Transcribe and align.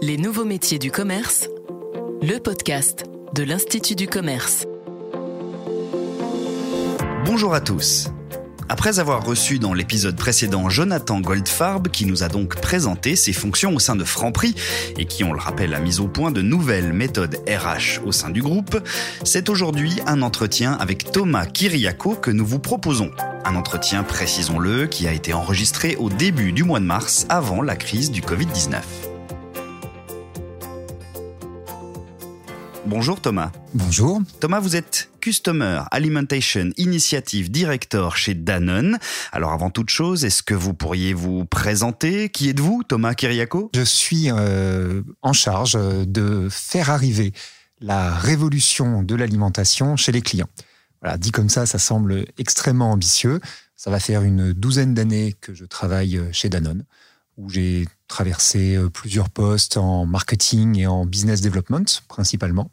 Les 0.00 0.16
nouveaux 0.16 0.44
métiers 0.44 0.78
du 0.78 0.92
commerce, 0.92 1.48
le 2.22 2.38
podcast 2.38 3.04
de 3.34 3.42
l'Institut 3.42 3.96
du 3.96 4.06
commerce. 4.06 4.64
Bonjour 7.24 7.52
à 7.52 7.60
tous. 7.60 8.08
Après 8.68 9.00
avoir 9.00 9.24
reçu 9.24 9.58
dans 9.58 9.74
l'épisode 9.74 10.14
précédent 10.14 10.68
Jonathan 10.68 11.20
Goldfarb, 11.20 11.88
qui 11.88 12.06
nous 12.06 12.22
a 12.22 12.28
donc 12.28 12.60
présenté 12.60 13.16
ses 13.16 13.32
fonctions 13.32 13.74
au 13.74 13.80
sein 13.80 13.96
de 13.96 14.04
Franprix 14.04 14.54
et 14.96 15.06
qui, 15.06 15.24
on 15.24 15.32
le 15.32 15.40
rappelle, 15.40 15.74
a 15.74 15.80
mis 15.80 15.98
au 15.98 16.06
point 16.06 16.30
de 16.30 16.42
nouvelles 16.42 16.92
méthodes 16.92 17.36
RH 17.48 18.06
au 18.06 18.12
sein 18.12 18.30
du 18.30 18.40
groupe, 18.40 18.80
c'est 19.24 19.48
aujourd'hui 19.48 19.98
un 20.06 20.22
entretien 20.22 20.74
avec 20.74 21.10
Thomas 21.10 21.46
Kiriako 21.46 22.14
que 22.14 22.30
nous 22.30 22.46
vous 22.46 22.60
proposons. 22.60 23.10
Un 23.44 23.56
entretien, 23.56 24.04
précisons-le, 24.04 24.86
qui 24.86 25.08
a 25.08 25.12
été 25.12 25.32
enregistré 25.32 25.96
au 25.96 26.08
début 26.08 26.52
du 26.52 26.62
mois 26.62 26.80
de 26.80 26.84
mars, 26.84 27.26
avant 27.28 27.62
la 27.62 27.74
crise 27.74 28.12
du 28.12 28.20
Covid-19. 28.20 29.07
Bonjour 32.88 33.20
Thomas. 33.20 33.52
Bonjour. 33.74 34.22
Thomas, 34.40 34.60
vous 34.60 34.74
êtes 34.74 35.10
Customer 35.20 35.82
Alimentation 35.90 36.70
Initiative 36.78 37.50
Director 37.50 38.16
chez 38.16 38.32
Danone. 38.32 38.98
Alors 39.30 39.52
avant 39.52 39.68
toute 39.68 39.90
chose, 39.90 40.24
est-ce 40.24 40.42
que 40.42 40.54
vous 40.54 40.72
pourriez 40.72 41.12
vous 41.12 41.44
présenter? 41.44 42.30
Qui 42.30 42.48
êtes-vous, 42.48 42.84
Thomas 42.88 43.12
Kiriako 43.12 43.70
Je 43.74 43.82
suis 43.82 44.30
euh, 44.30 45.02
en 45.20 45.34
charge 45.34 45.74
de 45.74 46.48
faire 46.50 46.88
arriver 46.88 47.34
la 47.82 48.14
révolution 48.14 49.02
de 49.02 49.14
l'alimentation 49.14 49.98
chez 49.98 50.10
les 50.10 50.22
clients. 50.22 50.48
Voilà, 51.02 51.18
dit 51.18 51.30
comme 51.30 51.50
ça, 51.50 51.66
ça 51.66 51.78
semble 51.78 52.24
extrêmement 52.38 52.90
ambitieux. 52.90 53.38
Ça 53.76 53.90
va 53.90 54.00
faire 54.00 54.22
une 54.22 54.54
douzaine 54.54 54.94
d'années 54.94 55.36
que 55.42 55.52
je 55.52 55.66
travaille 55.66 56.18
chez 56.32 56.48
Danone, 56.48 56.86
où 57.38 57.48
j'ai 57.48 57.86
traversé 58.08 58.76
euh, 58.76 58.90
plusieurs 58.90 59.30
postes 59.30 59.76
en 59.76 60.04
marketing 60.04 60.76
et 60.78 60.86
en 60.86 61.06
business 61.06 61.40
development 61.40 62.02
principalement. 62.08 62.70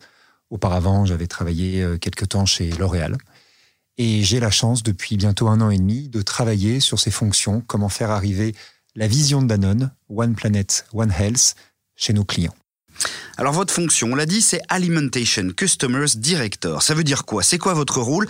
Auparavant, 0.50 1.06
j'avais 1.06 1.28
travaillé 1.28 1.81
euh, 1.81 1.98
quelque 1.98 2.26
temps 2.26 2.45
chez 2.45 2.72
L'Oréal. 2.72 3.16
Et 3.98 4.23
j'ai 4.23 4.42
la 4.42 4.52
chance, 4.52 4.84
depuis 4.84 5.16
bientôt 5.16 5.48
un 5.48 5.62
an 5.62 5.70
et 5.70 5.78
demi, 5.78 6.09
de 6.09 6.22
travailler 6.22 6.81
sur 6.81 7.00
ces 7.00 7.12
fonctions, 7.12 7.64
comment 7.66 7.88
faire 7.90 8.12
arriver 8.12 8.53
la 8.95 9.08
vision 9.08 9.42
de 9.42 9.48
Danone, 9.48 9.92
One 10.09 10.36
Planet, 10.36 10.86
One 10.94 11.14
Health, 11.18 11.56
chez 11.95 12.12
nos 12.12 12.25
clients. 12.25 12.56
Alors 13.38 13.53
votre 13.53 13.73
fonction, 13.73 14.12
on 14.12 14.16
l'a 14.16 14.25
dit, 14.25 14.42
c'est 14.42 14.62
Alimentation 14.70 15.50
Customers 15.56 16.16
Director. 16.16 16.81
Ça 16.81 16.94
veut 16.94 17.03
dire 17.03 17.25
quoi? 17.25 17.44
C'est 17.44 17.58
quoi 17.58 17.73
votre 17.73 18.00
rôle? 18.00 18.28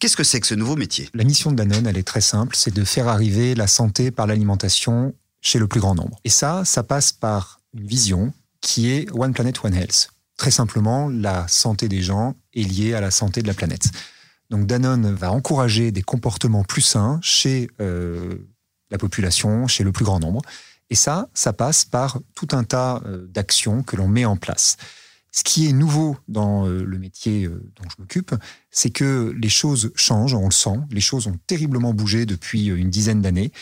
Qu'est-ce 0.00 0.16
que 0.16 0.24
c'est 0.24 0.40
que 0.40 0.46
ce 0.46 0.54
nouveau 0.54 0.76
métier? 0.76 1.08
La 1.14 1.24
mission 1.24 1.50
de 1.50 1.56
Danone, 1.56 1.86
elle 1.86 1.98
est 1.98 2.06
très 2.06 2.20
simple, 2.20 2.56
c'est 2.56 2.74
de 2.74 2.84
faire 2.84 3.08
arriver 3.08 3.54
la 3.54 3.66
santé 3.68 4.10
par 4.10 4.26
l'alimentation 4.26 5.14
chez 5.48 5.58
le 5.58 5.66
plus 5.66 5.80
grand 5.80 5.94
nombre. 5.94 6.20
Et 6.24 6.28
ça, 6.28 6.64
ça 6.64 6.82
passe 6.82 7.10
par 7.10 7.60
une 7.74 7.86
vision 7.86 8.32
qui 8.60 8.90
est 8.90 9.10
One 9.12 9.32
Planet, 9.32 9.64
One 9.64 9.74
Health. 9.74 10.10
Très 10.36 10.50
simplement, 10.50 11.08
la 11.08 11.48
santé 11.48 11.88
des 11.88 12.02
gens 12.02 12.34
est 12.54 12.62
liée 12.62 12.94
à 12.94 13.00
la 13.00 13.10
santé 13.10 13.40
de 13.42 13.46
la 13.46 13.54
planète. 13.54 13.90
Donc 14.50 14.66
Danone 14.66 15.12
va 15.12 15.32
encourager 15.32 15.90
des 15.90 16.02
comportements 16.02 16.64
plus 16.64 16.82
sains 16.82 17.18
chez 17.22 17.68
euh, 17.80 18.36
la 18.90 18.98
population, 18.98 19.66
chez 19.66 19.84
le 19.84 19.92
plus 19.92 20.04
grand 20.04 20.20
nombre. 20.20 20.42
Et 20.90 20.94
ça, 20.94 21.28
ça 21.34 21.52
passe 21.52 21.84
par 21.84 22.20
tout 22.34 22.48
un 22.52 22.64
tas 22.64 23.02
euh, 23.06 23.26
d'actions 23.28 23.82
que 23.82 23.96
l'on 23.96 24.08
met 24.08 24.24
en 24.24 24.36
place. 24.36 24.76
Ce 25.32 25.42
qui 25.44 25.66
est 25.66 25.72
nouveau 25.72 26.16
dans 26.28 26.66
euh, 26.66 26.84
le 26.84 26.98
métier 26.98 27.48
dont 27.48 27.88
je 27.90 27.96
m'occupe, 27.98 28.34
c'est 28.70 28.90
que 28.90 29.34
les 29.36 29.50
choses 29.50 29.92
changent, 29.94 30.34
on 30.34 30.46
le 30.46 30.52
sent, 30.52 30.78
les 30.90 31.00
choses 31.00 31.26
ont 31.26 31.38
terriblement 31.46 31.94
bougé 31.94 32.26
depuis 32.26 32.66
une 32.66 32.90
dizaine 32.90 33.22
d'années. 33.22 33.52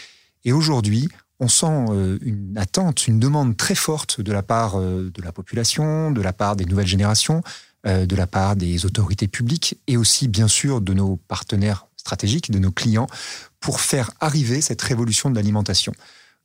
Et 0.44 0.52
aujourd'hui, 0.52 1.08
on 1.40 1.48
sent 1.48 1.86
euh, 1.90 2.18
une 2.22 2.56
attente, 2.56 3.06
une 3.06 3.20
demande 3.20 3.56
très 3.56 3.74
forte 3.74 4.20
de 4.20 4.32
la 4.32 4.42
part 4.42 4.78
euh, 4.78 5.10
de 5.12 5.22
la 5.22 5.32
population, 5.32 6.10
de 6.10 6.22
la 6.22 6.32
part 6.32 6.56
des 6.56 6.64
nouvelles 6.64 6.86
générations, 6.86 7.42
euh, 7.86 8.06
de 8.06 8.16
la 8.16 8.26
part 8.26 8.56
des 8.56 8.86
autorités 8.86 9.28
publiques 9.28 9.78
et 9.86 9.96
aussi 9.96 10.28
bien 10.28 10.48
sûr 10.48 10.80
de 10.80 10.94
nos 10.94 11.16
partenaires 11.16 11.86
stratégiques, 11.96 12.50
de 12.50 12.58
nos 12.58 12.72
clients, 12.72 13.06
pour 13.60 13.80
faire 13.80 14.12
arriver 14.20 14.60
cette 14.60 14.82
révolution 14.82 15.30
de 15.30 15.34
l'alimentation. 15.34 15.92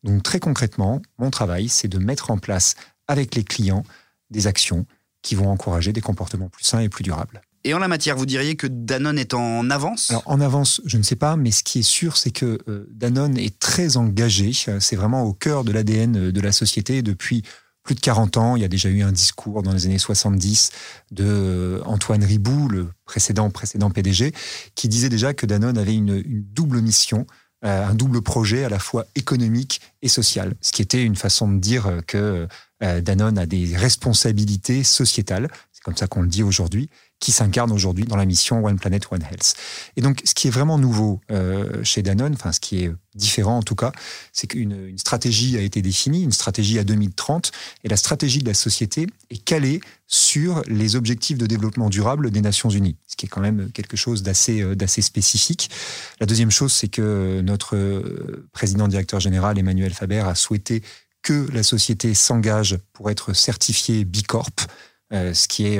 Donc 0.03 0.23
très 0.23 0.39
concrètement, 0.39 1.01
mon 1.19 1.29
travail, 1.29 1.69
c'est 1.69 1.87
de 1.87 1.99
mettre 1.99 2.31
en 2.31 2.37
place 2.37 2.75
avec 3.07 3.35
les 3.35 3.43
clients 3.43 3.83
des 4.29 4.47
actions 4.47 4.85
qui 5.21 5.35
vont 5.35 5.49
encourager 5.49 5.93
des 5.93 6.01
comportements 6.01 6.49
plus 6.49 6.63
sains 6.63 6.79
et 6.79 6.89
plus 6.89 7.03
durables. 7.03 7.41
Et 7.63 7.73
en 7.73 7.79
la 7.79 7.87
matière, 7.87 8.15
vous 8.17 8.25
diriez 8.25 8.55
que 8.55 8.65
Danone 8.65 9.19
est 9.19 9.33
en 9.33 9.69
avance? 9.69 10.11
En 10.25 10.41
avance, 10.41 10.81
je 10.85 10.97
ne 10.97 11.03
sais 11.03 11.15
pas, 11.15 11.35
mais 11.35 11.51
ce 11.51 11.63
qui 11.63 11.79
est 11.79 11.83
sûr, 11.83 12.17
c'est 12.17 12.31
que 12.31 12.57
euh, 12.67 12.87
Danone 12.91 13.37
est 13.37 13.59
très 13.59 13.97
engagé. 13.97 14.51
C'est 14.79 14.95
vraiment 14.95 15.23
au 15.23 15.33
cœur 15.33 15.63
de 15.63 15.71
l'ADN 15.71 16.31
de 16.31 16.41
la 16.41 16.51
société 16.51 17.03
depuis 17.03 17.43
plus 17.83 17.93
de 17.93 17.99
40 17.99 18.37
ans. 18.37 18.55
Il 18.55 18.63
y 18.63 18.65
a 18.65 18.67
déjà 18.67 18.89
eu 18.89 19.03
un 19.03 19.11
discours 19.11 19.61
dans 19.61 19.73
les 19.73 19.85
années 19.85 19.99
70 19.99 20.71
de 21.11 21.23
euh, 21.23 21.83
Antoine 21.85 22.23
Ribou, 22.23 22.67
le 22.67 22.89
précédent 23.05 23.51
précédent 23.51 23.91
PDG, 23.91 24.33
qui 24.73 24.87
disait 24.87 25.09
déjà 25.09 25.35
que 25.35 25.45
Danone 25.45 25.77
avait 25.77 25.95
une, 25.95 26.23
double 26.23 26.81
mission, 26.81 27.27
euh, 27.63 27.85
un 27.85 27.93
double 27.93 28.23
projet 28.23 28.63
à 28.63 28.69
la 28.69 28.79
fois 28.79 29.05
économique 29.13 29.81
et 30.01 30.07
social. 30.07 30.55
Ce 30.61 30.71
qui 30.71 30.81
était 30.81 31.03
une 31.03 31.15
façon 31.15 31.47
de 31.47 31.59
dire 31.59 32.01
que 32.07 32.47
Danone 32.81 33.37
a 33.37 33.45
des 33.45 33.77
responsabilités 33.77 34.83
sociétales. 34.83 35.47
C'est 35.71 35.83
comme 35.83 35.95
ça 35.95 36.07
qu'on 36.07 36.23
le 36.23 36.27
dit 36.27 36.41
aujourd'hui 36.41 36.89
qui 37.21 37.31
s'incarne 37.31 37.71
aujourd'hui 37.71 38.03
dans 38.03 38.17
la 38.17 38.25
mission 38.25 38.65
One 38.65 38.77
Planet, 38.77 39.05
One 39.11 39.21
Health. 39.21 39.53
Et 39.95 40.01
donc, 40.01 40.21
ce 40.25 40.33
qui 40.33 40.47
est 40.47 40.51
vraiment 40.51 40.77
nouveau 40.77 41.21
euh, 41.31 41.81
chez 41.83 42.01
Danone, 42.01 42.33
enfin, 42.33 42.51
ce 42.51 42.59
qui 42.59 42.83
est 42.83 42.91
différent 43.15 43.59
en 43.59 43.61
tout 43.61 43.75
cas, 43.75 43.91
c'est 44.33 44.47
qu'une 44.47 44.87
une 44.87 44.97
stratégie 44.97 45.55
a 45.57 45.61
été 45.61 45.81
définie, 45.81 46.23
une 46.23 46.31
stratégie 46.31 46.79
à 46.79 46.83
2030, 46.83 47.51
et 47.83 47.89
la 47.89 47.95
stratégie 47.95 48.39
de 48.39 48.47
la 48.47 48.55
société 48.55 49.05
est 49.29 49.43
calée 49.43 49.81
sur 50.07 50.63
les 50.67 50.95
objectifs 50.95 51.37
de 51.37 51.45
développement 51.45 51.89
durable 51.89 52.31
des 52.31 52.41
Nations 52.41 52.69
Unies, 52.69 52.97
ce 53.05 53.15
qui 53.15 53.27
est 53.27 53.29
quand 53.29 53.39
même 53.39 53.71
quelque 53.71 53.95
chose 53.95 54.23
d'assez 54.23 54.61
euh, 54.61 54.75
spécifique. 54.87 55.69
La 56.19 56.25
deuxième 56.25 56.51
chose, 56.51 56.73
c'est 56.73 56.87
que 56.87 57.41
notre 57.41 57.75
euh, 57.75 58.49
président 58.51 58.87
directeur 58.87 59.19
général 59.19 59.59
Emmanuel 59.59 59.93
Faber 59.93 60.21
a 60.21 60.33
souhaité 60.33 60.81
que 61.21 61.47
la 61.53 61.61
société 61.61 62.15
s'engage 62.15 62.79
pour 62.93 63.11
être 63.11 63.33
certifiée 63.33 64.05
Bicorp, 64.05 64.67
euh, 65.13 65.35
ce 65.35 65.47
qui 65.47 65.67
est 65.67 65.79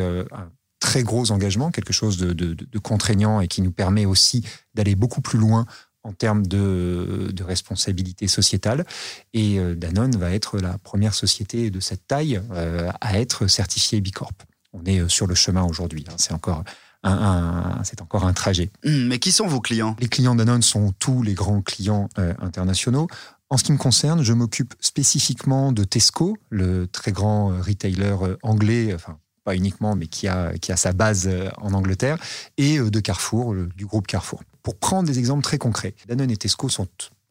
très 0.82 1.04
gros 1.04 1.32
engagement, 1.32 1.72
quelque 1.72 1.94
chose 1.94 2.18
de, 2.18 2.80
contraignant 2.80 3.40
et 3.40 3.48
qui 3.48 3.62
nous 3.62 3.72
permet 3.72 4.06
aussi 4.06 4.44
d'aller 4.74 4.96
beaucoup 4.96 5.22
plus 5.22 5.40
loin 5.40 5.66
en 6.04 6.12
termes 6.12 6.46
de, 6.46 7.34
responsabilité 7.42 8.28
sociétale. 8.28 8.86
Et 9.34 9.60
euh, 9.60 9.76
Danone 9.76 10.18
va 10.18 10.32
être 10.32 10.58
la 10.58 10.78
première 10.78 11.14
société 11.14 11.70
de 11.70 11.80
cette 11.80 12.08
taille 12.08 12.42
euh, 12.52 12.92
à 13.00 13.20
être 13.20 13.48
certifiée 13.48 14.02
Bicorp. 14.02 14.34
On 14.74 14.84
est 14.86 15.00
euh, 15.00 15.08
sur 15.08 15.28
le 15.28 15.36
chemin 15.36 15.64
aujourd'hui. 15.64 16.06
Hein. 16.10 16.16
C'est 16.18 16.34
encore 16.34 16.64
un, 17.04 17.82
c'est 17.84 18.02
encore 18.02 18.26
un 18.26 18.34
trajet. 18.34 18.72
Hum, 18.86 19.08
mais 19.08 19.20
qui 19.20 19.32
sont 19.32 19.48
vos 19.48 19.62
clients? 19.62 19.96
Les 20.00 20.08
clients 20.08 20.36
Danone 20.36 20.62
sont 20.64 20.94
tous 20.98 21.24
les 21.24 21.34
grands 21.34 21.62
clients 21.62 22.10
internationaux. 22.18 23.08
En 23.50 23.58
ce 23.58 23.64
qui 23.64 23.72
me 23.72 23.78
concerne, 23.78 24.24
je 24.24 24.34
m'occupe 24.34 24.74
spécifiquement 24.80 25.72
de 25.72 25.84
Tesco, 25.84 26.38
le 26.50 26.88
très 26.88 27.12
grand 27.12 27.60
retailer 27.62 28.16
anglais, 28.44 28.94
enfin 28.96 29.18
pas 29.44 29.56
uniquement, 29.56 29.96
mais 29.96 30.08
qui 30.08 30.28
a, 30.28 30.58
qui 30.58 30.72
a 30.72 30.78
sa 30.78 30.94
base 30.94 31.28
euh, 31.28 31.50
en 31.58 31.74
Angleterre, 31.74 32.18
et 32.58 32.78
euh, 32.78 32.90
de 32.90 33.00
Carrefour, 33.00 33.56
du 33.76 33.86
groupe 33.86 34.08
Carrefour. 34.08 34.42
Pour 34.64 34.78
prendre 34.78 35.08
des 35.08 35.20
exemples 35.20 35.44
très 35.44 35.58
concrets, 35.58 35.96
Danone 36.08 36.32
et 36.32 36.38
Tesco 36.38 36.70
sont 36.70 36.88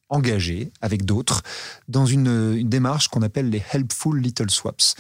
engagés 0.09 0.73
avec 0.81 1.05
d'autres 1.05 1.43
dans 1.89 2.07
une, 2.07 2.69
démarche 2.69 3.09
qu'on 3.09 3.23
appelle 3.23 3.49
les 3.49 3.63
Helpful 3.73 4.21
Little 4.21 4.51
Swaps. 4.51 4.97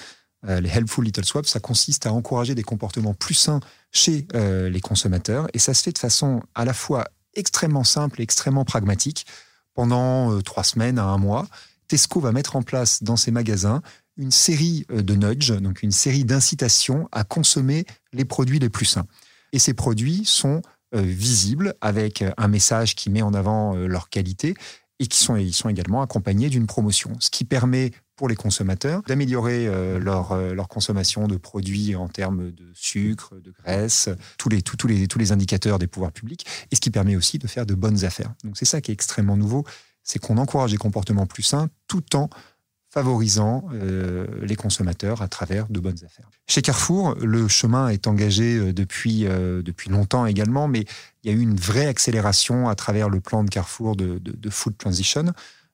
Euh, 0.48 0.60
les 0.60 0.69
Helpful 0.69 1.04
Little 1.04 1.25
Swaps, 1.25 1.50
ça 1.50 1.59
consiste 1.59 2.06
à 2.06 2.12
encourager 2.12 2.54
des 2.54 2.62
comportements 2.62 3.15
plus 3.15 3.34
sains 3.34 3.60
chez 3.91 4.28
les 4.32 4.81
consommateurs, 4.81 5.48
et 5.53 5.59
ça 5.59 5.75
se 5.75 5.82
fait 5.82 5.91
de 5.91 5.98
façon 5.98 6.42
à 6.54 6.65
la 6.65 6.72
fois 6.72 7.09
extrêmement 7.34 7.82
simple 7.82 8.21
et 8.21 8.22
extrêmement 8.22 8.65
pragmatique. 8.65 9.27
Pendant 9.75 10.41
trois 10.42 10.62
semaines 10.62 11.00
à 11.00 11.04
un 11.04 11.19
mois, 11.19 11.48
Tesco 11.88 12.21
va 12.21 12.31
mettre 12.31 12.54
en 12.54 12.62
place 12.62 13.03
dans 13.03 13.16
ses 13.16 13.32
magasins 13.32 13.82
une 14.20 14.31
série 14.31 14.84
euh, 14.92 15.03
de 15.03 15.15
nudges, 15.15 15.60
donc 15.60 15.83
une 15.83 15.91
série 15.91 16.24
d'incitations 16.24 17.09
à 17.10 17.24
consommer 17.24 17.84
les 18.12 18.24
produits 18.24 18.59
les 18.59 18.68
plus 18.68 18.84
sains. 18.84 19.06
Et 19.53 19.59
ces 19.59 19.74
produits 19.74 20.24
sont 20.24 20.62
euh, 20.94 21.00
visibles 21.00 21.74
avec 21.80 22.22
un 22.36 22.48
message 22.48 22.94
qui 22.94 23.10
met 23.10 23.22
en 23.22 23.34
avant 23.34 23.74
euh, 23.74 23.86
leur 23.86 24.10
qualité 24.10 24.54
et 24.98 25.06
qui 25.06 25.18
sont, 25.18 25.36
ils 25.36 25.54
sont 25.54 25.71
également 25.71 26.03
accompagnés 26.03 26.50
d'une 26.50 26.66
promotion, 26.66 27.12
ce 27.21 27.30
qui 27.30 27.44
permet 27.44 27.92
pour 28.16 28.28
les 28.28 28.36
consommateurs 28.36 29.00
d'améliorer 29.06 29.66
leur, 29.98 30.36
leur 30.36 30.68
consommation 30.68 31.27
de 31.27 31.39
produits 31.39 31.97
en 31.97 32.06
termes 32.06 32.50
de 32.50 32.71
sucre, 32.74 33.34
de 33.41 33.50
graisse, 33.50 34.10
tous 34.36 34.50
les, 34.50 34.60
tous, 34.60 34.86
les, 34.86 35.09
tous 35.09 35.18
les 35.18 35.33
indicateurs 35.33 35.78
des 35.78 35.86
pouvoirs 35.86 36.12
publics, 36.12 36.44
et 36.71 36.77
ce 36.77 36.83
qui 36.83 36.91
permet 36.91 37.16
aussi 37.16 37.39
de 37.39 37.47
faire 37.47 37.65
de 37.65 37.74
bonnes 37.74 38.04
affaires. 38.04 38.34
Donc 38.44 38.59
c'est 38.59 38.66
ça 38.66 38.83
qui 38.83 38.91
est 38.91 38.92
extrêmement 38.92 39.39
nouveau, 39.39 39.65
c'est 40.03 40.18
qu'on 40.18 40.36
encourage 40.36 40.72
des 40.72 40.77
comportements 40.77 41.27
plus 41.27 41.44
sains 41.44 41.71
tout 41.86 42.15
en 42.15 42.28
favorisant 42.91 43.69
euh, 43.72 44.27
les 44.42 44.57
consommateurs 44.57 45.22
à 45.22 45.28
travers 45.28 45.69
de 45.69 45.78
bonnes 45.78 46.04
affaires. 46.04 46.28
Chez 46.48 46.60
Carrefour, 46.60 47.15
le 47.15 47.47
chemin 47.47 47.89
est 47.89 48.09
engagé 48.09 48.57
euh, 48.57 48.72
depuis, 48.72 49.27
euh, 49.27 49.63
depuis 49.63 49.91
longtemps 49.91 50.27
également, 50.27 50.66
mais 50.66 50.84
il 51.22 51.31
y 51.31 51.34
a 51.34 51.37
eu 51.37 51.41
une 51.41 51.57
vraie 51.57 51.87
accélération 51.87 52.69
à 52.69 52.75
travers 52.75 53.09
le 53.09 53.21
plan 53.21 53.45
de 53.45 53.48
Carrefour 53.48 53.95
de, 53.95 54.19
de, 54.19 54.51
Food 54.51 54.77
Transition. 54.77 55.33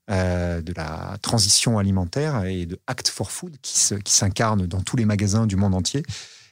de 0.08 0.72
la 0.76 1.16
transition 1.22 1.78
alimentaire 1.78 2.44
et 2.44 2.66
de 2.66 2.78
Act 2.86 3.08
for 3.08 3.30
Food 3.30 3.56
qui 3.62 3.78
s'incarne 4.04 4.66
dans 4.66 4.82
tous 4.82 4.96
les 4.96 5.04
magasins 5.04 5.46
du 5.46 5.56
monde 5.56 5.74
entier. 5.74 6.02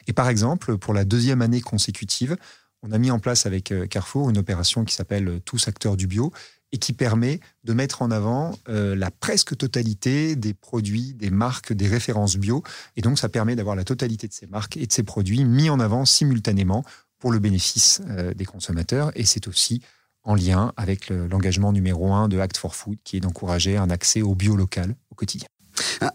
Et 0.07 0.13
par 0.13 0.29
exemple, 0.29 0.79
pour 0.79 0.95
la 0.95 1.05
deuxième 1.05 1.43
année 1.43 1.61
consécutive, 1.61 2.37
on 2.83 2.91
a 2.93 2.99
mis 2.99 3.11
en 3.11 3.19
place 3.19 3.47
avec 3.47 3.73
Carrefour 3.89 4.31
une 4.31 4.39
opération 4.39 4.85
qui 4.85 4.95
s'appelle 4.95 5.41
Tous 5.45 5.69
acteurs 5.69 5.97
du 5.97 6.07
bio 6.07 6.33
et 6.75 6.79
qui 6.79 6.93
permet 6.93 7.39
de 7.63 7.73
mettre 7.73 8.03
en 8.03 8.11
avant 8.11 8.59
euh, 8.69 8.97
la 8.97 9.13
presque 9.13 9.57
totalité 9.57 10.35
des 10.35 10.55
produits, 10.55 11.15
des 11.15 11.31
marques, 11.31 11.73
des 11.73 11.87
références 11.87 12.37
bio. 12.37 12.65
Et 12.97 13.01
donc, 13.01 13.17
ça 13.17 13.29
permet 13.29 13.55
d'avoir 13.55 13.77
la 13.77 13.85
totalité 13.85 14.27
de 14.27 14.33
ces 14.33 14.49
marques 14.49 14.77
et 14.77 14.85
de 14.89 14.93
ces 14.93 15.05
produits 15.05 15.45
mis 15.45 15.71
en 15.71 15.79
avant 15.79 16.05
simultanément 16.05 16.85
pour 17.21 17.31
le 17.31 17.39
bénéfice 17.39 18.03
euh, 18.09 18.35
des 18.35 18.45
consommateurs. 18.45 19.13
Et 19.15 19.25
c'est 19.25 19.47
aussi 19.47 19.83
en 20.25 20.35
lien 20.35 20.73
avec 20.77 21.11
l'engagement 21.11 21.71
numéro 21.71 22.13
un 22.13 22.29
de 22.29 22.41
Act 22.41 22.57
for 22.57 22.75
Food, 22.75 22.99
qui 23.05 23.19
est 23.19 23.21
d'encourager 23.21 23.77
un 23.77 23.91
accès 23.91 24.23
au 24.23 24.35
bio 24.35 24.57
local 24.57 24.97
au 25.11 25.15
quotidien. 25.15 25.47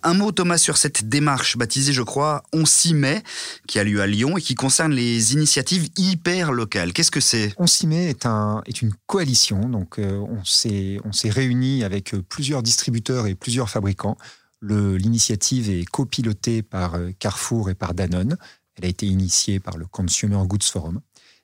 Un 0.03 0.13
mot, 0.13 0.31
Thomas, 0.31 0.57
sur 0.57 0.77
cette 0.77 1.09
démarche 1.09 1.57
baptisée, 1.57 1.93
je 1.93 2.01
crois, 2.01 2.43
On 2.53 2.65
s'y 2.65 2.93
met, 2.93 3.23
qui 3.67 3.79
a 3.79 3.83
lieu 3.83 4.01
à 4.01 4.07
Lyon 4.07 4.37
et 4.37 4.41
qui 4.41 4.55
concerne 4.55 4.93
les 4.93 5.33
initiatives 5.33 5.89
hyper 5.97 6.51
locales. 6.51 6.93
Qu'est-ce 6.93 7.11
que 7.11 7.19
c'est? 7.19 7.53
On 7.57 7.67
s'y 7.67 7.87
met 7.87 8.09
est, 8.09 8.25
un, 8.25 8.61
est 8.65 8.81
une 8.81 8.93
coalition. 9.07 9.67
Donc, 9.67 9.99
euh, 9.99 10.17
on 10.19 10.43
s'est 10.43 10.99
réunis 11.25 11.83
avec 11.83 12.13
euh, 12.13 12.21
plusieurs 12.21 12.63
distributeurs 12.63 13.27
et 13.27 13.35
plusieurs 13.35 13.69
fabricants. 13.69 14.17
L'initiative 14.61 15.69
est 15.69 15.85
copilotée 15.85 16.61
par 16.61 16.95
euh, 16.95 17.11
Carrefour 17.17 17.69
et 17.69 17.75
par 17.75 17.93
Danone. 17.93 18.37
Elle 18.75 18.85
a 18.85 18.87
été 18.87 19.05
initiée 19.05 19.59
par 19.59 19.77
le 19.77 19.85
Consumer 19.85 20.39
Goods 20.45 20.59
Forum. 20.63 21.01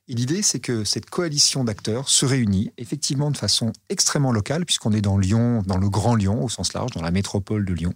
Et 0.08 0.14
l'idée, 0.14 0.44
c'est 0.44 0.60
que 0.60 0.84
cette 0.84 1.10
coalition 1.10 1.64
d'acteurs 1.64 2.10
se 2.10 2.26
réunit 2.26 2.72
effectivement 2.78 3.32
de 3.32 3.38
façon 3.38 3.74
extrêmement 3.90 4.32
locale, 4.32 4.66
puisqu'on 4.66 4.92
est 4.92 5.02
dans 5.02 5.18
Lyon, 5.18 5.64
dans 5.66 5.78
le 5.78 5.90
Grand 5.90 6.14
Lyon 6.14 6.44
au 6.44 6.50
sens 6.50 6.74
large, 6.74 6.92
dans 6.92 7.02
la 7.02 7.10
métropole 7.10 7.66
de 7.66 7.74
Lyon. 7.74 7.94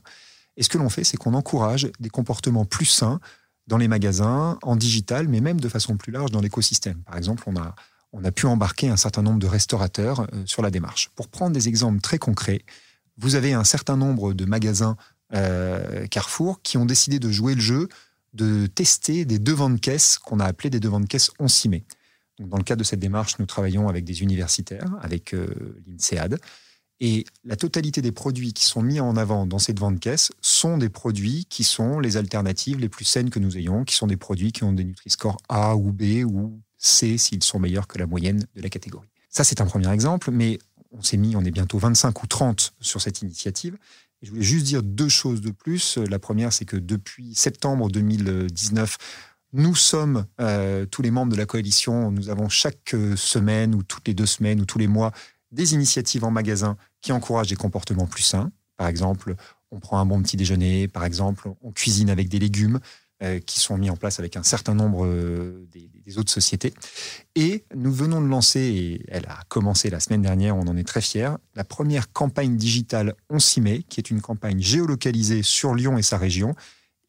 Et 0.57 0.63
ce 0.63 0.69
que 0.69 0.79
l'on 0.79 0.89
fait, 0.89 1.03
c'est 1.03 1.17
qu'on 1.17 1.35
encourage 1.35 1.87
des 1.99 2.09
comportements 2.09 2.65
plus 2.65 2.85
sains 2.85 3.19
dans 3.67 3.77
les 3.77 3.87
magasins, 3.87 4.57
en 4.63 4.75
digital, 4.75 5.27
mais 5.27 5.39
même 5.39 5.59
de 5.59 5.69
façon 5.69 5.97
plus 5.97 6.11
large 6.11 6.31
dans 6.31 6.41
l'écosystème. 6.41 6.97
Par 7.03 7.15
exemple, 7.15 7.43
on 7.45 7.55
a, 7.55 7.75
on 8.11 8.25
a 8.25 8.31
pu 8.31 8.47
embarquer 8.47 8.89
un 8.89 8.97
certain 8.97 9.21
nombre 9.21 9.37
de 9.37 9.45
restaurateurs 9.45 10.21
euh, 10.21 10.43
sur 10.45 10.63
la 10.63 10.71
démarche. 10.71 11.09
Pour 11.15 11.27
prendre 11.27 11.53
des 11.53 11.67
exemples 11.67 12.01
très 12.01 12.17
concrets, 12.17 12.63
vous 13.17 13.35
avez 13.35 13.53
un 13.53 13.63
certain 13.63 13.97
nombre 13.97 14.33
de 14.33 14.45
magasins 14.45 14.97
euh, 15.35 16.07
Carrefour 16.07 16.61
qui 16.63 16.77
ont 16.77 16.85
décidé 16.85 17.19
de 17.19 17.29
jouer 17.29 17.53
le 17.53 17.61
jeu 17.61 17.87
de 18.33 18.65
tester 18.65 19.25
des 19.25 19.37
devants 19.37 19.69
de 19.69 19.77
caisse 19.77 20.17
qu'on 20.17 20.39
a 20.39 20.45
appelés 20.45 20.71
des 20.71 20.79
devants 20.79 20.99
de 20.99 21.05
caisse 21.05 21.29
on 21.39 21.47
s'y 21.47 21.69
met 21.69 21.83
dans 22.39 22.57
le 22.57 22.63
cadre 22.63 22.79
de 22.79 22.83
cette 22.83 22.99
démarche, 22.99 23.37
nous 23.39 23.45
travaillons 23.45 23.87
avec 23.87 24.05
des 24.05 24.21
universitaires, 24.21 24.95
avec 25.01 25.33
euh, 25.33 25.47
l'INSEAD. 25.87 26.39
Et 27.01 27.25
la 27.45 27.55
totalité 27.55 28.01
des 28.01 28.11
produits 28.11 28.51
qui 28.53 28.65
sont 28.65 28.81
mis 28.81 28.99
en 28.99 29.15
avant 29.15 29.45
dans 29.45 29.59
cette 29.59 29.79
vente 29.79 29.99
caisse 29.99 30.31
sont 30.41 30.77
des 30.77 30.89
produits 30.89 31.45
qui 31.49 31.63
sont 31.63 31.99
les 31.99 32.17
alternatives 32.17 32.79
les 32.79 32.89
plus 32.89 33.05
saines 33.05 33.29
que 33.29 33.39
nous 33.39 33.57
ayons, 33.57 33.85
qui 33.85 33.95
sont 33.95 34.07
des 34.07 34.17
produits 34.17 34.51
qui 34.51 34.63
ont 34.63 34.73
des 34.73 34.83
Nutri-Score 34.83 35.37
A 35.47 35.77
ou 35.77 35.93
B 35.93 36.25
ou 36.25 36.59
C 36.77 37.17
s'ils 37.17 37.43
sont 37.43 37.59
meilleurs 37.59 37.87
que 37.87 37.97
la 37.97 38.05
moyenne 38.05 38.45
de 38.55 38.61
la 38.61 38.69
catégorie. 38.69 39.07
Ça, 39.29 39.43
c'est 39.43 39.61
un 39.61 39.65
premier 39.65 39.91
exemple, 39.93 40.31
mais 40.31 40.59
on 40.91 41.01
s'est 41.01 41.17
mis, 41.17 41.35
on 41.35 41.41
est 41.45 41.51
bientôt 41.51 41.77
25 41.77 42.23
ou 42.23 42.27
30 42.27 42.73
sur 42.81 43.01
cette 43.01 43.21
initiative. 43.21 43.77
Je 44.21 44.31
voulais 44.31 44.41
juste 44.41 44.65
dire 44.65 44.83
deux 44.83 45.07
choses 45.07 45.39
de 45.39 45.51
plus. 45.51 45.97
La 45.97 46.19
première, 46.19 46.51
c'est 46.51 46.65
que 46.65 46.75
depuis 46.75 47.33
septembre 47.35 47.89
2019, 47.89 48.97
nous 49.53 49.75
sommes, 49.75 50.25
euh, 50.39 50.85
tous 50.85 51.01
les 51.01 51.11
membres 51.11 51.31
de 51.31 51.37
la 51.37 51.45
coalition, 51.45 52.11
nous 52.11 52.29
avons 52.29 52.49
chaque 52.49 52.93
euh, 52.93 53.15
semaine 53.15 53.73
ou 53.73 53.83
toutes 53.83 54.07
les 54.07 54.13
deux 54.13 54.25
semaines 54.25 54.61
ou 54.61 54.65
tous 54.65 54.77
les 54.77 54.87
mois 54.87 55.11
des 55.51 55.73
initiatives 55.73 56.23
en 56.23 56.31
magasin 56.31 56.77
qui 57.01 57.11
encouragent 57.11 57.49
des 57.49 57.55
comportements 57.55 58.05
plus 58.05 58.21
sains. 58.21 58.51
Par 58.77 58.87
exemple, 58.87 59.35
on 59.71 59.79
prend 59.79 59.99
un 59.99 60.05
bon 60.05 60.21
petit 60.21 60.37
déjeuner, 60.37 60.87
par 60.87 61.03
exemple, 61.03 61.49
on 61.61 61.71
cuisine 61.71 62.09
avec 62.09 62.29
des 62.29 62.37
légumes 62.37 62.79
euh, 63.23 63.39
qui 63.39 63.59
sont 63.59 63.77
mis 63.77 63.89
en 63.89 63.97
place 63.97 64.19
avec 64.19 64.37
un 64.37 64.43
certain 64.43 64.75
nombre 64.75 65.07
des, 65.71 66.17
autres 66.17 66.31
sociétés. 66.31 66.73
Et 67.35 67.65
nous 67.75 67.91
venons 67.91 68.21
de 68.21 68.27
lancer, 68.27 68.59
et 68.59 69.05
elle 69.09 69.25
a 69.27 69.39
commencé 69.47 69.89
la 69.89 69.99
semaine 69.99 70.23
dernière, 70.23 70.55
on 70.55 70.67
en 70.67 70.75
est 70.75 70.83
très 70.83 71.01
fiers, 71.01 71.31
la 71.55 71.63
première 71.63 72.11
campagne 72.11 72.55
digitale 72.55 73.15
On 73.29 73.37
s'y 73.37 73.61
met, 73.61 73.83
qui 73.83 73.99
est 73.99 74.09
une 74.09 74.21
campagne 74.21 74.59
géolocalisée 74.59 75.43
sur 75.43 75.75
Lyon 75.75 75.99
et 75.99 76.01
sa 76.01 76.17
région, 76.17 76.55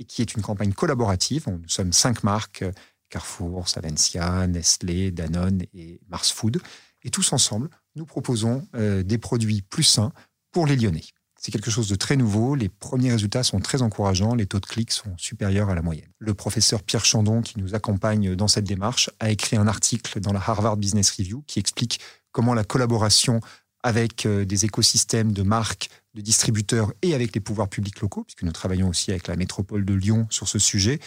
et 0.00 0.04
qui 0.04 0.22
est 0.22 0.34
une 0.34 0.42
campagne 0.42 0.72
collaborative. 0.72 1.44
Nous 1.46 1.68
sommes 1.68 1.92
cinq 1.92 2.24
marques, 2.24 2.64
Carrefour, 3.10 3.68
Savencia, 3.68 4.46
Nestlé, 4.46 5.10
Danone 5.10 5.62
et 5.74 6.00
Mars 6.08 6.32
Food. 6.32 6.60
Et 7.02 7.10
tous 7.10 7.32
ensemble, 7.32 7.68
nous 7.94 8.06
proposons 8.06 8.66
euh, 8.74 9.02
des 9.02 9.18
produits 9.18 9.62
plus 9.62 9.84
sains 9.84 10.12
pour 10.52 10.66
les 10.66 10.76
Lyonnais. 10.76 11.04
C'est 11.38 11.52
quelque 11.52 11.70
chose 11.70 11.88
de 11.88 11.94
très 11.94 12.16
nouveau. 12.16 12.54
Les 12.54 12.68
premiers 12.68 13.12
résultats 13.12 13.42
sont 13.42 13.60
très 13.60 13.82
encourageants. 13.82 14.34
Les 14.34 14.46
taux 14.46 14.60
de 14.60 14.66
clics 14.66 14.90
sont 14.90 15.16
supérieurs 15.16 15.70
à 15.70 15.74
la 15.74 15.82
moyenne. 15.82 16.10
Le 16.18 16.34
professeur 16.34 16.82
Pierre 16.82 17.04
Chandon, 17.04 17.40
qui 17.40 17.58
nous 17.58 17.74
accompagne 17.74 18.34
dans 18.36 18.48
cette 18.48 18.66
démarche, 18.66 19.10
a 19.20 19.30
écrit 19.30 19.56
un 19.56 19.66
article 19.66 20.20
dans 20.20 20.32
la 20.32 20.40
Harvard 20.40 20.76
Business 20.76 21.10
Review 21.10 21.42
qui 21.46 21.58
explique 21.58 22.00
comment 22.32 22.54
la 22.54 22.64
collaboration 22.64 23.40
avec 23.82 24.26
euh, 24.26 24.44
des 24.44 24.64
écosystèmes 24.66 25.32
de 25.32 25.42
marques, 25.42 25.88
de 26.14 26.20
distributeurs 26.20 26.92
et 27.02 27.14
avec 27.14 27.34
les 27.34 27.40
pouvoirs 27.40 27.68
publics 27.68 28.00
locaux, 28.00 28.24
puisque 28.24 28.42
nous 28.42 28.52
travaillons 28.52 28.88
aussi 28.88 29.10
avec 29.10 29.28
la 29.28 29.36
métropole 29.36 29.84
de 29.84 29.94
Lyon 29.94 30.26
sur 30.30 30.48
ce 30.48 30.58
sujet, 30.58 30.98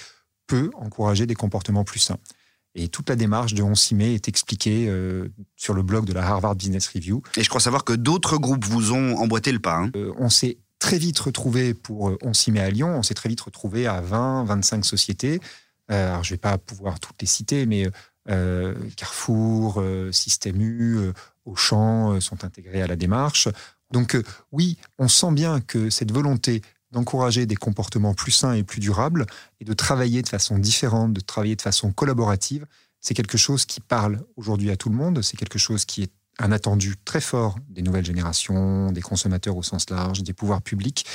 peut 0.47 0.69
encourager 0.75 1.25
des 1.25 1.35
comportements 1.35 1.83
plus 1.83 1.99
sains. 1.99 2.19
Et 2.75 2.87
toute 2.87 3.09
la 3.09 3.15
démarche 3.15 3.53
de 3.53 3.61
On 3.61 3.75
s'y 3.75 3.93
met 3.93 4.15
est 4.15 4.27
expliquée 4.27 4.87
euh, 4.87 5.29
sur 5.55 5.73
le 5.73 5.83
blog 5.83 6.05
de 6.05 6.13
la 6.13 6.25
Harvard 6.25 6.55
Business 6.55 6.87
Review. 6.87 7.21
Et 7.37 7.43
je 7.43 7.49
crois 7.49 7.61
savoir 7.61 7.83
que 7.83 7.93
d'autres 7.93 8.37
groupes 8.37 8.65
vous 8.65 8.93
ont 8.93 9.17
emboîté 9.17 9.51
le 9.51 9.59
pas. 9.59 9.77
Hein. 9.77 9.91
Euh, 9.95 10.11
on 10.17 10.29
s'est 10.29 10.57
très 10.79 10.97
vite 10.97 11.19
retrouvé 11.19 11.73
pour 11.73 12.17
On 12.21 12.33
s'y 12.33 12.51
met 12.51 12.59
à 12.59 12.69
Lyon, 12.69 12.89
on 12.97 13.03
s'est 13.03 13.13
très 13.13 13.29
vite 13.29 13.41
retrouvé 13.41 13.87
à 13.87 14.01
20, 14.01 14.45
25 14.45 14.83
sociétés. 14.83 15.39
alors 15.87 16.23
je 16.23 16.31
ne 16.31 16.33
vais 16.33 16.39
pas 16.39 16.57
pouvoir 16.57 16.99
toutes 16.99 17.21
les 17.21 17.27
citer, 17.27 17.65
mais 17.65 17.87
Carrefour, 18.97 19.81
Système 20.11 20.59
U, 20.59 20.99
Auchan 21.45 22.19
sont 22.19 22.43
intégrés 22.43 22.81
à 22.81 22.87
la 22.87 22.97
démarche. 22.97 23.47
Donc 23.93 24.15
euh, 24.15 24.23
oui, 24.51 24.77
on 24.97 25.07
sent 25.07 25.31
bien 25.31 25.61
que 25.61 25.89
cette 25.89 26.11
volonté 26.11 26.61
d'encourager 26.91 27.45
des 27.45 27.55
comportements 27.55 28.13
plus 28.13 28.31
sains 28.31 28.53
et 28.53 28.63
plus 28.63 28.79
durables 28.79 29.25
et 29.59 29.65
de 29.65 29.73
travailler 29.73 30.21
de 30.21 30.27
façon 30.27 30.57
différente, 30.57 31.13
de 31.13 31.21
travailler 31.21 31.55
de 31.55 31.61
façon 31.61 31.91
collaborative, 31.91 32.65
c'est 32.99 33.13
quelque 33.13 33.37
chose 33.37 33.65
qui 33.65 33.79
parle 33.81 34.23
aujourd'hui 34.35 34.71
à 34.71 34.77
tout 34.77 34.89
le 34.89 34.95
monde, 34.95 35.21
c'est 35.21 35.37
quelque 35.37 35.59
chose 35.59 35.85
qui 35.85 36.03
est 36.03 36.11
un 36.39 36.51
attendu 36.51 36.95
très 37.05 37.21
fort 37.21 37.55
des 37.69 37.83
nouvelles 37.83 38.05
générations, 38.05 38.91
des 38.91 39.01
consommateurs 39.01 39.55
au 39.55 39.63
sens 39.63 39.89
large, 39.89 40.23
des 40.23 40.33
pouvoirs 40.33 40.61
publics, 40.61 41.05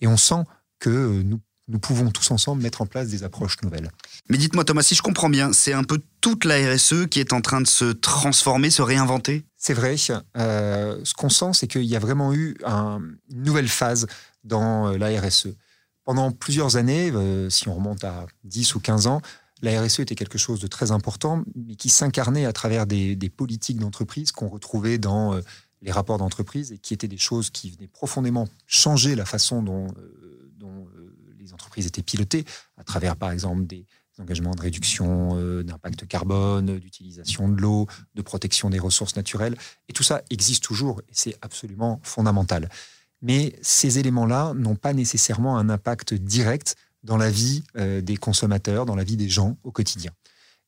et 0.00 0.06
on 0.06 0.16
sent 0.16 0.44
que 0.78 1.22
nous 1.22 1.40
nous 1.68 1.78
pouvons 1.78 2.10
tous 2.10 2.30
ensemble 2.30 2.62
mettre 2.62 2.80
en 2.80 2.86
place 2.86 3.08
des 3.08 3.24
approches 3.24 3.56
nouvelles. 3.62 3.90
Mais 4.28 4.38
dites-moi 4.38 4.64
Thomas, 4.64 4.82
si 4.82 4.94
je 4.94 5.02
comprends 5.02 5.28
bien, 5.28 5.52
c'est 5.52 5.74
un 5.74 5.84
peu 5.84 6.00
toute 6.20 6.44
la 6.44 6.56
RSE 6.56 7.06
qui 7.10 7.20
est 7.20 7.32
en 7.32 7.40
train 7.40 7.60
de 7.60 7.66
se 7.66 7.84
transformer, 7.84 8.70
se 8.70 8.82
réinventer? 8.82 9.44
C'est 9.56 9.74
vrai. 9.74 9.96
Euh, 10.36 10.98
ce 11.04 11.14
qu'on 11.14 11.28
sent, 11.28 11.50
c'est 11.52 11.66
qu'il 11.66 11.84
y 11.84 11.96
a 11.96 11.98
vraiment 11.98 12.32
eu 12.32 12.56
une 12.64 13.18
nouvelle 13.30 13.68
phase 13.68 14.06
dans 14.44 14.88
euh, 14.88 14.98
la 14.98 15.20
RSE. 15.20 15.48
Pendant 16.04 16.32
plusieurs 16.32 16.76
années, 16.76 17.10
euh, 17.12 17.50
si 17.50 17.68
on 17.68 17.74
remonte 17.74 18.02
à 18.02 18.26
10 18.44 18.74
ou 18.74 18.80
15 18.80 19.06
ans, 19.06 19.20
la 19.60 19.82
RSE 19.82 20.00
était 20.00 20.14
quelque 20.14 20.38
chose 20.38 20.60
de 20.60 20.68
très 20.68 20.90
important, 20.90 21.42
mais 21.54 21.74
qui 21.74 21.90
s'incarnait 21.90 22.46
à 22.46 22.52
travers 22.52 22.86
des, 22.86 23.16
politiques 23.36 23.78
d'entreprise 23.78 24.32
qu'on 24.32 24.48
retrouvait 24.48 24.98
dans 24.98 25.38
les 25.82 25.90
rapports 25.90 26.18
d'entreprise 26.18 26.70
et 26.70 26.78
qui 26.78 26.94
étaient 26.94 27.08
des 27.08 27.18
choses 27.18 27.50
qui 27.50 27.70
venaient 27.70 27.88
profondément 27.88 28.46
changer 28.68 29.16
la 29.16 29.24
façon 29.24 29.60
dont 29.62 29.88
entreprises 31.52 31.86
étaient 31.86 32.02
pilotées 32.02 32.44
à 32.76 32.84
travers, 32.84 33.16
par 33.16 33.30
exemple, 33.30 33.66
des 33.66 33.86
engagements 34.18 34.54
de 34.54 34.60
réduction 34.60 35.36
euh, 35.38 35.62
d'impact 35.62 36.06
carbone, 36.06 36.78
d'utilisation 36.78 37.48
de 37.48 37.60
l'eau, 37.60 37.86
de 38.14 38.22
protection 38.22 38.70
des 38.70 38.78
ressources 38.78 39.16
naturelles. 39.16 39.56
Et 39.88 39.92
tout 39.92 40.02
ça 40.02 40.22
existe 40.30 40.64
toujours 40.64 41.00
et 41.08 41.12
c'est 41.12 41.36
absolument 41.42 42.00
fondamental. 42.02 42.68
Mais 43.22 43.56
ces 43.62 43.98
éléments-là 43.98 44.54
n'ont 44.54 44.76
pas 44.76 44.92
nécessairement 44.92 45.58
un 45.58 45.68
impact 45.68 46.14
direct 46.14 46.76
dans 47.02 47.16
la 47.16 47.30
vie 47.30 47.64
euh, 47.76 48.00
des 48.00 48.16
consommateurs, 48.16 48.86
dans 48.86 48.96
la 48.96 49.04
vie 49.04 49.16
des 49.16 49.28
gens 49.28 49.56
au 49.62 49.72
quotidien. 49.72 50.12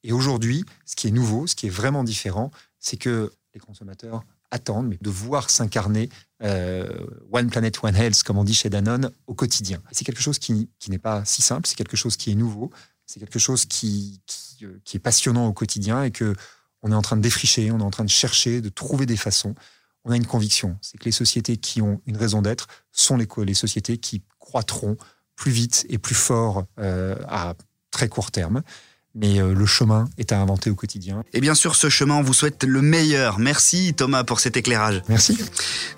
Et 0.03 0.13
aujourd'hui, 0.13 0.65
ce 0.87 0.97
qui 0.97 1.09
est 1.09 1.13
nouveau, 1.13 1.47
ce 1.47 1.55
qui 1.55 1.67
est 1.67 1.71
vraiment 1.71 2.05
différent, 2.05 2.51
c'est 2.79 2.97
que 2.97 3.33
les 3.55 3.61
consommateurs 3.61 4.25
attendre, 4.51 4.89
mais 4.89 4.99
de 5.01 5.11
voir 5.11 5.51
s'incarner 5.51 6.09
euh, 6.43 6.89
One 7.33 7.51
Planet, 7.51 7.79
One 7.83 7.97
Health, 7.97 8.23
comme 8.23 8.39
on 8.39 8.45
dit 8.45 8.55
chez 8.55 8.71
Danone, 8.71 9.11
au 9.27 9.35
quotidien. 9.35 9.83
C'est 9.93 10.05
quelque 10.05 10.23
chose 10.23 10.39
qui, 10.39 10.69
qui 10.79 10.91
n'est 10.91 10.99
pas 10.99 11.25
si 11.25 11.43
simple, 11.43 11.67
c'est 11.69 11.77
quelque 11.77 11.97
chose 11.97 12.17
qui 12.17 12.33
est 12.33 12.35
nouveau, 12.35 12.71
c'est 13.07 13.21
quelque 13.21 13.39
chose 13.39 13.65
qui, 13.65 14.21
euh, 14.63 14.79
qui, 14.85 14.97
est 14.97 15.01
passionnant 15.01 15.47
au 15.47 15.53
quotidien 15.53 16.03
et 16.05 16.11
que 16.11 16.35
on 16.83 16.93
est 16.93 16.95
en 16.95 17.03
train 17.03 17.17
de 17.17 17.23
défricher, 17.23 17.71
on 17.71 17.81
est 17.81 17.85
en 17.85 17.91
train 17.91 18.05
de 18.05 18.11
chercher, 18.11 18.61
de 18.61 18.71
trouver 18.71 19.05
des 19.05 19.17
façons. 19.17 19.55
On 20.05 20.13
a 20.13 20.17
une 20.17 20.27
conviction, 20.27 20.79
c'est 20.81 20.97
que 20.97 21.05
les 21.05 21.13
sociétés 21.13 21.59
qui 21.59 21.83
ont 21.83 22.01
une 22.07 22.17
raison 22.17 22.41
d'être 22.41 22.69
sont 22.91 23.19
les, 23.19 23.29
les 23.45 23.55
sociétés 23.55 23.99
qui 23.99 24.23
croîtront 24.39 24.97
plus 25.37 25.53
vite 25.53 25.87
et 25.91 25.99
plus 25.99 26.15
fort 26.15 26.65
euh, 26.79 27.17
à 27.29 27.55
très 27.91 28.09
court 28.09 28.31
terme. 28.31 28.63
Mais 29.15 29.41
euh, 29.41 29.55
le 29.55 29.67
chemin 29.67 30.09
est 30.19 30.33
à 30.33 30.41
inventer 30.41 30.71
au 30.71 30.75
quotidien. 30.75 31.23
Et 31.33 31.41
bien 31.41 31.55
sûr, 31.55 31.75
ce 31.75 31.89
chemin, 31.89 32.17
on 32.17 32.23
vous 32.23 32.35
souhaite 32.35 32.65
le 32.65 32.83
meilleur. 32.83 33.39
Merci 33.39 33.95
Thomas 33.95 34.25
pour 34.25 34.41
cet 34.41 34.57
éclairage. 34.57 35.03
Merci. 35.09 35.39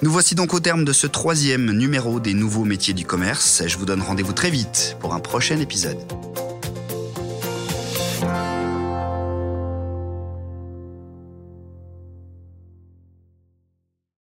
Nous 0.02 0.10
voici 0.10 0.34
donc 0.34 0.54
au 0.54 0.60
terme 0.60 0.84
de 0.84 0.92
ce 0.92 1.06
troisième 1.06 1.72
numéro 1.72 2.20
des 2.20 2.34
nouveaux 2.34 2.64
métiers 2.64 2.94
du 2.94 3.04
commerce. 3.04 3.62
Je 3.66 3.76
vous 3.78 3.84
donne 3.84 4.02
rendez-vous 4.02 4.32
très 4.32 4.50
vite 4.50 4.96
pour 5.00 5.14
un 5.14 5.20
prochain 5.20 5.58
épisode. 5.58 5.98